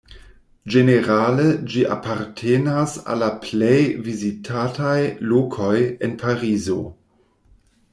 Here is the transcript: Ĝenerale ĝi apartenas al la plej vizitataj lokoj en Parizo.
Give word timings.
Ĝenerale 0.75 1.45
ĝi 1.73 1.83
apartenas 1.97 2.97
al 3.11 3.23
la 3.27 3.29
plej 3.45 3.77
vizitataj 4.09 4.99
lokoj 5.35 5.79
en 6.07 6.21
Parizo. 6.25 6.85